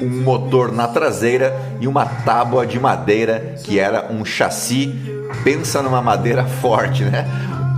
um 0.00 0.22
motor 0.22 0.72
na 0.72 0.86
traseira 0.86 1.54
e 1.80 1.88
uma 1.88 2.06
tábua 2.06 2.66
de 2.66 2.78
madeira 2.78 3.56
que 3.64 3.78
era 3.78 4.06
um 4.10 4.24
chassi. 4.24 4.94
Pensa 5.42 5.82
numa 5.82 6.00
madeira 6.00 6.44
forte, 6.44 7.04
né? 7.04 7.26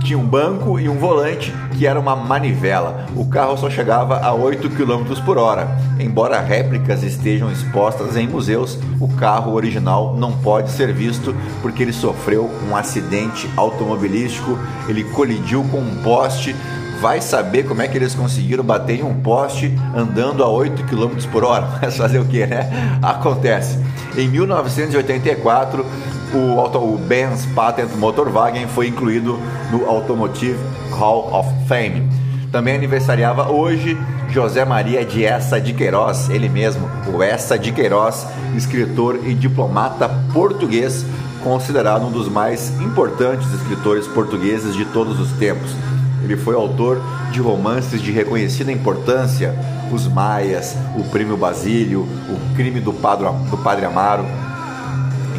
Tinha 0.05 0.19
um 0.19 0.27
banco 0.27 0.79
e 0.79 0.87
um 0.87 0.99
volante 0.99 1.51
que 1.71 1.87
era 1.87 1.99
uma 1.99 2.15
manivela. 2.15 3.07
O 3.15 3.25
carro 3.25 3.57
só 3.57 3.71
chegava 3.71 4.19
a 4.19 4.33
8 4.33 4.69
km 4.69 5.19
por 5.25 5.37
hora. 5.39 5.67
Embora 5.99 6.39
réplicas 6.39 7.01
estejam 7.01 7.51
expostas 7.51 8.15
em 8.15 8.27
museus, 8.27 8.77
o 8.99 9.07
carro 9.07 9.53
original 9.53 10.15
não 10.15 10.31
pode 10.31 10.69
ser 10.69 10.93
visto 10.93 11.35
porque 11.61 11.81
ele 11.81 11.91
sofreu 11.91 12.49
um 12.69 12.75
acidente 12.75 13.49
automobilístico, 13.57 14.59
ele 14.87 15.03
colidiu 15.05 15.63
com 15.71 15.79
um 15.79 16.03
poste. 16.03 16.55
Vai 17.01 17.19
saber 17.19 17.63
como 17.63 17.81
é 17.81 17.87
que 17.87 17.97
eles 17.97 18.13
conseguiram 18.13 18.63
bater 18.63 18.99
em 18.99 19.03
um 19.03 19.21
poste 19.21 19.73
andando 19.93 20.43
a 20.43 20.47
8 20.47 20.83
km 20.83 21.17
por 21.31 21.43
hora. 21.43 21.67
Mas 21.81 21.97
fazer 21.97 22.19
o 22.19 22.25
que, 22.25 22.45
né? 22.45 22.69
Acontece. 23.01 23.79
Em 24.15 24.29
1984, 24.29 25.85
o, 26.33 26.59
auto, 26.59 26.79
o 26.79 26.97
Benz 26.97 27.45
Patent 27.47 27.89
Motorwagen 27.97 28.67
foi 28.67 28.87
incluído 28.87 29.39
no 29.71 29.87
Automotive 29.87 30.59
Hall 30.91 31.33
of 31.33 31.49
Fame. 31.67 32.09
Também 32.51 32.75
aniversariava 32.75 33.51
hoje 33.51 33.97
José 34.29 34.65
Maria 34.65 35.05
de 35.05 35.23
Essa 35.23 35.59
de 35.59 35.73
Queiroz, 35.73 36.29
ele 36.29 36.49
mesmo, 36.49 36.89
o 37.13 37.21
Essa 37.21 37.57
de 37.57 37.71
Queiroz, 37.71 38.25
escritor 38.55 39.19
e 39.25 39.33
diplomata 39.33 40.09
português, 40.33 41.05
considerado 41.43 42.05
um 42.05 42.11
dos 42.11 42.27
mais 42.27 42.69
importantes 42.81 43.51
escritores 43.53 44.07
portugueses 44.07 44.75
de 44.75 44.85
todos 44.85 45.19
os 45.19 45.31
tempos. 45.33 45.75
Ele 46.23 46.35
foi 46.35 46.55
autor 46.55 47.01
de 47.31 47.39
romances 47.39 48.01
de 48.01 48.11
reconhecida 48.11 48.71
importância, 48.71 49.53
Os 49.91 50.07
Maias, 50.07 50.75
O 50.97 51.03
Prêmio 51.03 51.37
Basílio, 51.37 52.01
O 52.01 52.55
Crime 52.55 52.79
do 52.79 52.91
Padre, 52.91 53.27
do 53.49 53.57
Padre 53.57 53.85
Amaro, 53.85 54.25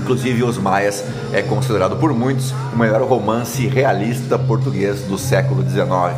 Inclusive, 0.07 0.45
Os 0.45 0.57
Maias 0.57 1.03
é 1.33 1.43
considerado 1.43 1.97
por 1.97 2.15
muitos 2.15 2.53
o 2.73 2.77
melhor 2.77 3.03
romance 3.03 3.67
realista 3.67 4.39
português 4.39 5.01
do 5.01 5.19
século 5.19 5.69
XIX. 5.69 6.15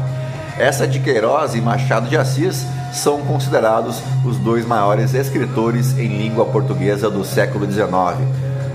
Essa 0.58 0.86
de 0.86 1.00
Queiroz 1.00 1.54
e 1.54 1.60
Machado 1.62 2.06
de 2.06 2.14
Assis 2.14 2.66
são 2.92 3.22
considerados 3.22 4.02
os 4.26 4.36
dois 4.36 4.66
maiores 4.66 5.14
escritores 5.14 5.96
em 5.96 6.18
língua 6.18 6.44
portuguesa 6.44 7.08
do 7.08 7.24
século 7.24 7.64
XIX. 7.64 7.88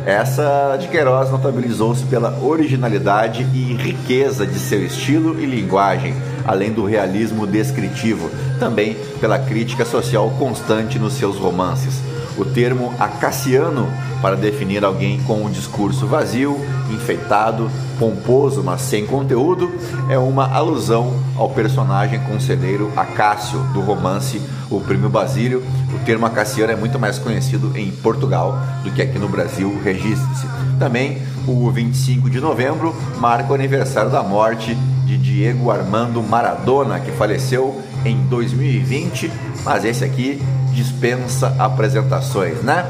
Essa 0.03 0.75
de 0.77 0.88
Queiroz 0.88 1.29
notabilizou-se 1.29 2.03
pela 2.05 2.36
originalidade 2.43 3.43
e 3.53 3.75
riqueza 3.75 4.48
de 4.48 4.58
seu 4.58 4.84
estilo 4.84 5.39
e 5.39 5.46
linguagem, 5.46 6.15
além 6.43 6.74
do 6.74 6.86
realismo 6.86 7.46
descritivo, 7.46 8.32
também 8.60 8.98
pela 9.22 9.38
crítica 9.38 9.86
social 9.86 10.32
constante 10.39 10.98
nos 10.98 11.13
seus 11.13 11.38
romances. 11.38 12.01
O 12.38 12.46
termo 12.46 12.94
acaciano 13.00 13.88
para 14.22 14.36
definir 14.36 14.86
alguém 14.86 15.22
com 15.24 15.44
um 15.44 15.51
discurso 15.51 16.07
vazio, 16.07 16.57
enfeitado, 16.90 17.70
pomposo, 18.00 18.64
mas 18.64 18.81
sem 18.81 19.05
conteúdo, 19.05 19.70
é 20.10 20.18
uma 20.18 20.48
alusão 20.51 21.14
ao 21.36 21.50
personagem 21.50 22.20
conselheiro 22.22 22.92
Acácio 22.96 23.60
do 23.74 23.81
romance 23.81 24.42
O 24.70 24.79
Prêmio 24.79 25.10
Basílio. 25.10 25.64
O 25.94 26.05
termo 26.05 26.25
acaciano 26.25 26.72
é 26.72 26.75
muito 26.75 26.98
mais 26.98 27.20
conhecido 27.20 27.77
em 27.77 27.92
Portugal 27.92 28.57
do 28.84 28.92
que 28.92 29.01
aqui 29.01 29.20
no 29.20 29.27
Brasil, 29.27 29.77
registre-se. 29.84 30.48
Também 30.79 31.22
o 31.46 31.70
25 31.70 32.29
de 32.29 32.40
novembro 32.40 32.96
marca 33.18 33.51
o 33.51 33.55
aniversário 33.55 34.10
da 34.10 34.24
morte 34.24 34.74
de 35.05 35.18
Diego 35.18 35.70
Armando 35.70 36.24
Maradona, 36.24 37.00
que 37.00 37.12
faleceu 37.12 37.81
em 38.05 38.18
2020, 38.27 39.29
mas 39.64 39.84
esse 39.86 40.03
aqui 40.03 40.42
dispensa 40.74 41.55
apresentações, 41.59 42.64
né? 42.64 42.86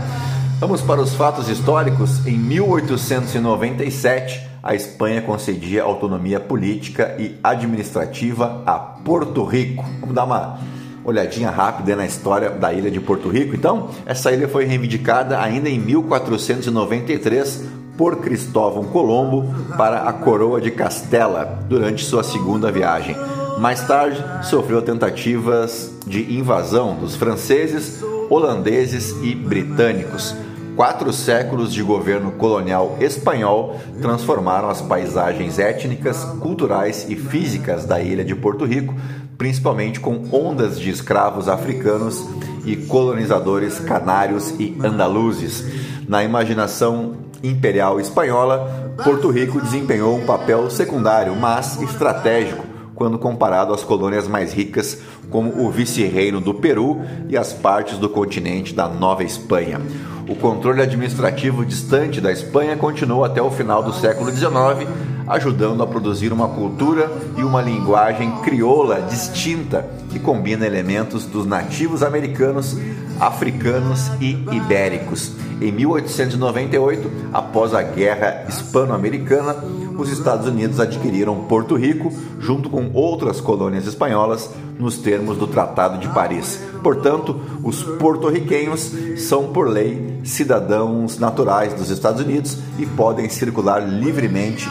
Vamos 0.59 0.81
para 0.81 1.01
os 1.01 1.13
fatos 1.13 1.49
históricos. 1.49 2.25
Em 2.25 2.37
1897, 2.37 4.53
a 4.63 4.73
Espanha 4.73 5.21
concedia 5.21 5.83
autonomia 5.83 6.39
política 6.39 7.15
e 7.19 7.37
administrativa 7.43 8.63
a 8.65 8.79
Porto 8.79 9.43
Rico. 9.43 9.83
Vamos 9.99 10.15
dar 10.15 10.23
uma 10.23 10.57
olhadinha 11.03 11.51
rápida 11.51 11.97
na 11.97 12.05
história 12.05 12.49
da 12.49 12.71
ilha 12.71 12.89
de 12.89 13.01
Porto 13.01 13.27
Rico. 13.27 13.53
Então, 13.53 13.89
essa 14.05 14.31
ilha 14.31 14.47
foi 14.47 14.63
reivindicada 14.63 15.41
ainda 15.41 15.69
em 15.69 15.77
1493 15.77 17.65
por 17.97 18.15
Cristóvão 18.17 18.85
Colombo 18.85 19.53
para 19.77 20.03
a 20.03 20.13
coroa 20.13 20.61
de 20.61 20.71
Castela 20.71 21.59
durante 21.67 22.05
sua 22.05 22.23
segunda 22.23 22.71
viagem. 22.71 23.17
Mais 23.57 23.85
tarde, 23.87 24.23
sofreu 24.43 24.81
tentativas 24.81 25.93
de 26.05 26.37
invasão 26.37 26.95
dos 26.95 27.15
franceses, 27.15 28.03
holandeses 28.29 29.15
e 29.21 29.33
britânicos. 29.35 30.35
Quatro 30.75 31.13
séculos 31.13 31.71
de 31.71 31.83
governo 31.83 32.31
colonial 32.31 32.97
espanhol 32.99 33.79
transformaram 34.01 34.69
as 34.69 34.81
paisagens 34.81 35.59
étnicas, 35.59 36.23
culturais 36.41 37.05
e 37.07 37.15
físicas 37.15 37.85
da 37.85 38.01
ilha 38.01 38.25
de 38.25 38.33
Porto 38.33 38.65
Rico, 38.65 38.95
principalmente 39.37 39.99
com 39.99 40.23
ondas 40.31 40.79
de 40.79 40.89
escravos 40.89 41.47
africanos 41.47 42.27
e 42.65 42.75
colonizadores 42.75 43.79
canários 43.79 44.49
e 44.59 44.75
andaluzes. 44.83 45.63
Na 46.07 46.23
imaginação 46.23 47.17
imperial 47.43 47.99
espanhola, 47.99 48.93
Porto 49.03 49.29
Rico 49.29 49.61
desempenhou 49.61 50.17
um 50.17 50.25
papel 50.25 50.69
secundário, 50.71 51.35
mas 51.35 51.79
estratégico 51.81 52.62
quando 52.95 53.17
comparado 53.17 53.73
às 53.73 53.83
colônias 53.83 54.27
mais 54.27 54.53
ricas, 54.53 54.99
como 55.29 55.65
o 55.65 55.71
vice-reino 55.71 56.39
do 56.39 56.53
Peru 56.53 57.01
e 57.29 57.37
as 57.37 57.53
partes 57.53 57.97
do 57.97 58.09
continente 58.09 58.73
da 58.73 58.87
Nova 58.87 59.23
Espanha. 59.23 59.81
O 60.27 60.35
controle 60.35 60.81
administrativo 60.81 61.65
distante 61.65 62.21
da 62.21 62.31
Espanha 62.31 62.77
continuou 62.77 63.25
até 63.25 63.41
o 63.41 63.51
final 63.51 63.83
do 63.83 63.91
século 63.93 64.31
XIX, 64.31 64.87
ajudando 65.27 65.83
a 65.83 65.87
produzir 65.87 66.31
uma 66.31 66.47
cultura 66.47 67.11
e 67.37 67.43
uma 67.43 67.61
linguagem 67.61 68.31
crioula 68.41 69.01
distinta 69.01 69.85
que 70.09 70.19
combina 70.19 70.65
elementos 70.65 71.25
dos 71.25 71.45
nativos 71.45 72.03
americanos, 72.03 72.77
africanos 73.19 74.11
e 74.21 74.31
ibéricos. 74.51 75.33
Em 75.63 75.71
1898, 75.71 77.09
após 77.31 77.73
a 77.73 77.81
Guerra 77.81 78.43
Hispano-Americana, 78.49 79.55
os 79.97 80.09
Estados 80.09 80.45
Unidos 80.45 80.77
adquiriram 80.77 81.45
Porto 81.45 81.77
Rico, 81.77 82.11
junto 82.37 82.69
com 82.69 82.91
outras 82.93 83.39
colônias 83.39 83.87
espanholas, 83.87 84.49
nos 84.77 84.97
termos 84.97 85.37
do 85.37 85.47
Tratado 85.47 85.99
de 85.99 86.09
Paris. 86.09 86.59
Portanto, 86.83 87.39
os 87.63 87.81
porto-riquenhos 87.81 88.91
são, 89.15 89.53
por 89.53 89.69
lei, 89.69 90.19
cidadãos 90.25 91.17
naturais 91.17 91.73
dos 91.73 91.89
Estados 91.89 92.21
Unidos 92.21 92.57
e 92.77 92.85
podem 92.85 93.29
circular 93.29 93.79
livremente 93.79 94.67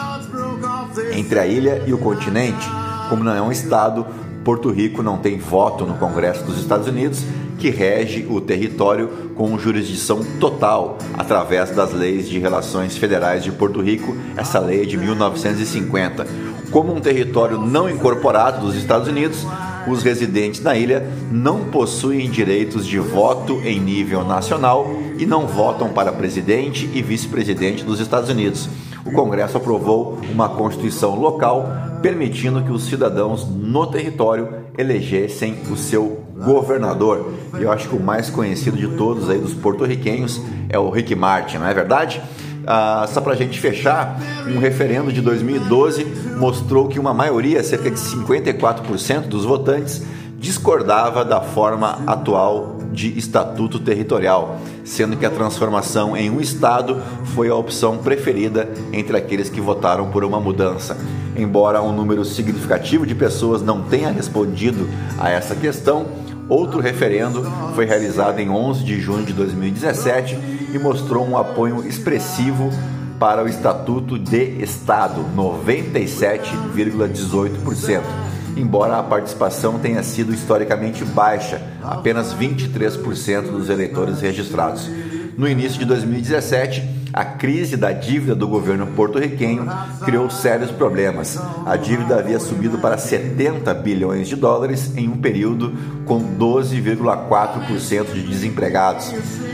entre 1.14 1.38
a 1.38 1.46
ilha 1.46 1.84
e 1.86 1.94
o 1.94 1.98
continente. 1.98 2.68
Como 3.08 3.24
não 3.24 3.34
é 3.34 3.40
um 3.40 3.50
estado, 3.50 4.04
Porto 4.44 4.70
Rico 4.70 5.02
não 5.02 5.18
tem 5.18 5.38
voto 5.38 5.84
no 5.84 5.94
Congresso 5.94 6.44
dos 6.44 6.58
Estados 6.58 6.88
Unidos 6.88 7.24
que 7.58 7.70
rege 7.70 8.26
o 8.28 8.40
território 8.40 9.08
com 9.36 9.56
jurisdição 9.56 10.24
total 10.40 10.98
através 11.16 11.70
das 11.70 11.92
leis 11.92 12.28
de 12.28 12.40
relações 12.40 12.96
federais 12.96 13.44
de 13.44 13.52
Porto 13.52 13.80
Rico, 13.80 14.16
essa 14.36 14.58
lei 14.58 14.82
é 14.82 14.84
de 14.84 14.96
1950. 14.96 16.26
Como 16.72 16.92
um 16.92 17.00
território 17.00 17.58
não 17.58 17.88
incorporado 17.88 18.66
dos 18.66 18.74
Estados 18.74 19.06
Unidos, 19.06 19.46
os 19.86 20.02
residentes 20.02 20.60
na 20.60 20.76
ilha 20.76 21.06
não 21.30 21.66
possuem 21.66 22.28
direitos 22.28 22.86
de 22.86 22.98
voto 22.98 23.60
em 23.64 23.78
nível 23.78 24.24
nacional 24.24 24.90
e 25.18 25.24
não 25.24 25.46
votam 25.46 25.90
para 25.90 26.12
presidente 26.12 26.90
e 26.92 27.00
vice-presidente 27.00 27.84
dos 27.84 28.00
Estados 28.00 28.28
Unidos. 28.28 28.68
O 29.04 29.12
Congresso 29.12 29.56
aprovou 29.56 30.18
uma 30.30 30.48
constituição 30.48 31.18
local 31.18 31.68
permitindo 32.00 32.62
que 32.62 32.70
os 32.70 32.84
cidadãos 32.84 33.46
no 33.48 33.86
território 33.86 34.48
elegessem 34.76 35.56
o 35.70 35.76
seu 35.76 36.24
governador. 36.36 37.32
Eu 37.58 37.70
acho 37.70 37.88
que 37.88 37.96
o 37.96 38.00
mais 38.00 38.28
conhecido 38.28 38.76
de 38.76 38.88
todos 38.96 39.30
aí 39.30 39.38
dos 39.38 39.54
porto-riquenhos 39.54 40.40
é 40.68 40.78
o 40.78 40.90
Rick 40.90 41.14
Martin, 41.14 41.58
não 41.58 41.66
é 41.66 41.74
verdade? 41.74 42.20
Ah, 42.66 43.06
só 43.08 43.20
para 43.20 43.32
a 43.32 43.36
gente 43.36 43.58
fechar, 43.58 44.20
um 44.46 44.58
referendo 44.58 45.12
de 45.12 45.20
2012 45.20 46.04
mostrou 46.38 46.88
que 46.88 46.98
uma 46.98 47.12
maioria, 47.12 47.62
cerca 47.62 47.90
de 47.90 47.98
54% 47.98 49.22
dos 49.22 49.44
votantes, 49.44 50.02
discordava 50.38 51.24
da 51.24 51.40
forma 51.40 52.00
atual 52.06 52.76
de 52.92 53.18
estatuto 53.18 53.78
territorial, 53.78 54.60
sendo 54.84 55.16
que 55.16 55.24
a 55.24 55.30
transformação 55.30 56.14
em 56.16 56.28
um 56.30 56.40
estado 56.40 57.00
foi 57.34 57.48
a 57.48 57.54
opção 57.54 57.98
preferida 57.98 58.68
entre 58.92 59.16
aqueles 59.16 59.48
que 59.48 59.60
votaram 59.60 60.10
por 60.10 60.24
uma 60.24 60.38
mudança. 60.38 60.96
Embora 61.36 61.82
um 61.82 61.92
número 61.92 62.24
significativo 62.24 63.06
de 63.06 63.14
pessoas 63.14 63.62
não 63.62 63.82
tenha 63.82 64.10
respondido 64.10 64.88
a 65.18 65.30
essa 65.30 65.54
questão, 65.56 66.06
outro 66.48 66.80
referendo 66.80 67.44
foi 67.74 67.86
realizado 67.86 68.38
em 68.38 68.50
11 68.50 68.84
de 68.84 69.00
junho 69.00 69.24
de 69.24 69.32
2017 69.32 70.38
e 70.74 70.78
mostrou 70.78 71.26
um 71.26 71.38
apoio 71.38 71.86
expressivo 71.86 72.70
para 73.18 73.42
o 73.42 73.48
Estatuto 73.48 74.18
de 74.18 74.62
Estado, 74.62 75.24
97,18% 75.36 78.31
embora 78.56 78.98
a 78.98 79.02
participação 79.02 79.78
tenha 79.78 80.02
sido 80.02 80.32
historicamente 80.32 81.04
baixa, 81.04 81.60
apenas 81.82 82.34
23% 82.34 83.50
dos 83.50 83.68
eleitores 83.68 84.20
registrados. 84.20 84.88
No 85.36 85.48
início 85.48 85.78
de 85.78 85.84
2017, 85.84 87.01
a 87.12 87.24
crise 87.24 87.76
da 87.76 87.92
dívida 87.92 88.34
do 88.34 88.48
governo 88.48 88.86
porto-riquenho 88.88 89.66
criou 90.04 90.30
sérios 90.30 90.70
problemas. 90.70 91.38
A 91.66 91.76
dívida 91.76 92.16
havia 92.16 92.40
subido 92.40 92.78
para 92.78 92.96
70 92.96 93.72
bilhões 93.74 94.28
de 94.28 94.36
dólares 94.36 94.96
em 94.96 95.08
um 95.08 95.18
período 95.18 95.72
com 96.06 96.20
12,4% 96.36 98.12
de 98.12 98.22
desempregados. 98.22 99.12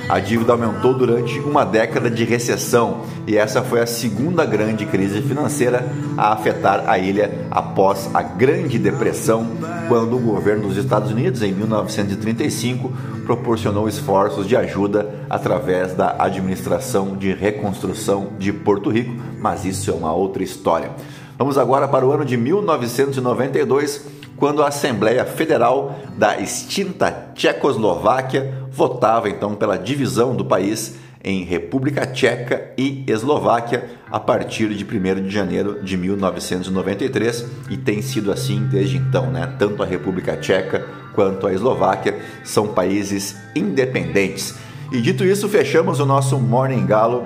A 0.09 0.21
dívida 0.21 0.53
aumentou 0.53 0.95
durante 0.95 1.39
uma 1.41 1.65
década 1.65 2.11
de 2.11 2.25
recessão 2.25 3.03
e 3.27 3.37
essa 3.37 3.63
foi 3.63 3.81
a 3.81 3.87
segunda 3.87 4.47
grande 4.47 4.87
crise 4.87 5.21
financeira 5.21 5.87
a 6.17 6.33
afetar 6.33 6.85
a 6.87 6.99
ilha 6.99 7.47
após 7.51 8.09
a 8.15 8.23
Grande 8.23 8.79
Depressão, 8.79 9.47
quando 9.87 10.17
o 10.17 10.21
governo 10.21 10.69
dos 10.69 10.77
Estados 10.77 11.11
Unidos, 11.11 11.43
em 11.43 11.53
1935, 11.53 12.91
proporcionou 13.27 13.87
esforços 13.87 14.47
de 14.47 14.57
ajuda 14.57 15.15
através 15.29 15.93
da 15.93 16.17
Administração 16.19 17.17
de 17.17 17.33
Reconstrução 17.49 18.33
de 18.39 18.53
Porto 18.53 18.91
Rico, 18.91 19.15
mas 19.41 19.65
isso 19.65 19.91
é 19.91 19.95
uma 19.95 20.13
outra 20.13 20.43
história. 20.43 20.91
Vamos 21.39 21.57
agora 21.57 21.89
para 21.89 22.07
o 22.07 22.13
ano 22.13 22.25
de 22.25 22.37
1992, 22.37 24.05
quando 24.37 24.63
a 24.63 24.69
Assembleia 24.69 25.25
Federal 25.25 25.99
da 26.17 26.39
extinta 26.39 27.31
Tchecoslováquia 27.35 28.65
votava 28.71 29.31
então 29.31 29.55
pela 29.55 29.79
divisão 29.79 30.37
do 30.37 30.45
país 30.45 30.97
em 31.25 31.43
República 31.43 32.07
Tcheca 32.07 32.71
e 32.77 33.03
Eslováquia 33.07 33.91
a 34.11 34.21
partir 34.21 34.69
de 34.75 34.85
1 34.85 35.23
de 35.23 35.31
janeiro 35.31 35.83
de 35.83 35.97
1993 35.97 37.47
e 37.71 37.77
tem 37.77 38.03
sido 38.03 38.31
assim 38.31 38.67
desde 38.67 38.99
então, 38.99 39.31
né? 39.31 39.55
Tanto 39.59 39.83
a 39.83 39.87
República 39.87 40.37
Tcheca 40.37 40.87
quanto 41.15 41.47
a 41.47 41.53
Eslováquia 41.53 42.19
são 42.45 42.69
países 42.69 43.37
independentes. 43.57 44.55
E 44.91 45.03
dito 45.03 45.25
isso, 45.25 45.49
fechamos 45.49 46.01
o 46.01 46.07
nosso 46.07 46.39
Morning 46.39 46.87
Galo 46.87 47.23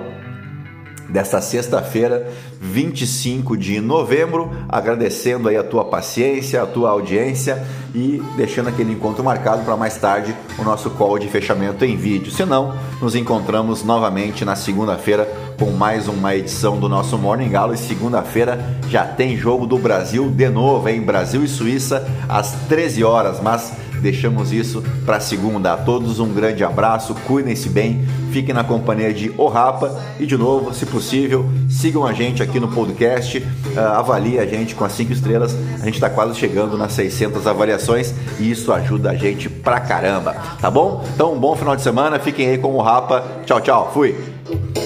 desta 1.07 1.39
sexta-feira, 1.39 2.27
25 2.59 3.55
de 3.55 3.79
novembro, 3.79 4.51
agradecendo 4.67 5.47
aí 5.47 5.55
a 5.55 5.63
tua 5.63 5.85
paciência, 5.85 6.61
a 6.61 6.65
tua 6.65 6.89
audiência 6.89 7.63
e 7.93 8.21
deixando 8.35 8.69
aquele 8.69 8.91
encontro 8.91 9.23
marcado 9.23 9.63
para 9.63 9.77
mais 9.77 9.95
tarde 9.95 10.35
o 10.57 10.63
nosso 10.63 10.89
call 10.89 11.19
de 11.19 11.27
fechamento 11.27 11.85
em 11.85 11.95
vídeo. 11.95 12.31
Se 12.31 12.43
não, 12.43 12.75
nos 12.99 13.15
encontramos 13.15 13.83
novamente 13.83 14.43
na 14.43 14.55
segunda-feira 14.55 15.25
com 15.57 15.71
mais 15.71 16.07
uma 16.07 16.35
edição 16.35 16.79
do 16.79 16.89
nosso 16.89 17.17
Morning 17.17 17.49
Galo 17.49 17.73
e 17.73 17.77
segunda-feira 17.77 18.59
já 18.89 19.05
tem 19.05 19.37
jogo 19.37 19.67
do 19.67 19.77
Brasil 19.77 20.29
de 20.31 20.49
novo, 20.49 20.89
em 20.89 20.99
Brasil 20.99 21.43
e 21.43 21.47
Suíça 21.47 22.05
às 22.27 22.53
13 22.67 23.03
horas, 23.03 23.39
mas 23.39 23.71
deixamos 24.03 24.51
isso 24.51 24.83
para 25.05 25.19
segunda. 25.19 25.73
A 25.73 25.77
todos 25.77 26.19
um 26.19 26.31
grande 26.31 26.63
abraço, 26.63 27.15
cuidem-se 27.25 27.69
bem, 27.69 28.05
fiquem 28.31 28.53
na 28.53 28.63
companhia 28.63 29.13
de 29.13 29.31
O 29.37 29.47
Rapa 29.47 29.99
e 30.19 30.25
de 30.25 30.37
novo, 30.37 30.73
se 30.73 30.85
possível, 30.85 31.49
sigam 31.69 32.05
a 32.05 32.13
gente 32.13 32.43
aqui 32.43 32.59
no 32.59 32.67
podcast, 32.67 33.39
uh, 33.39 33.79
avalie 33.79 34.37
a 34.37 34.45
gente 34.45 34.75
com 34.75 34.83
as 34.83 34.91
5 34.91 35.13
estrelas. 35.13 35.55
A 35.81 35.85
gente 35.85 35.95
está 35.95 36.09
quase 36.09 36.37
chegando 36.37 36.77
nas 36.77 36.91
600 36.93 37.47
avaliações 37.47 38.13
e 38.39 38.51
isso 38.51 38.71
ajuda 38.71 39.11
a 39.11 39.15
gente 39.15 39.49
pra 39.49 39.79
caramba, 39.79 40.35
tá 40.59 40.69
bom? 40.69 41.03
Então, 41.15 41.33
um 41.33 41.39
bom 41.39 41.55
final 41.55 41.75
de 41.75 41.81
semana, 41.81 42.19
fiquem 42.19 42.49
aí 42.49 42.57
com 42.57 42.73
o 42.73 42.81
Rapa. 42.81 43.23
Tchau, 43.45 43.61
tchau, 43.61 43.91
fui! 43.93 44.82